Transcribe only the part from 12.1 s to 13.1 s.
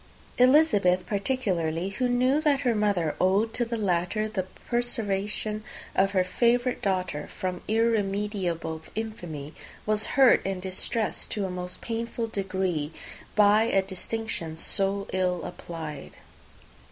degree